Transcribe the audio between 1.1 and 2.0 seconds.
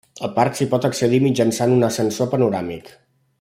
mitjançant un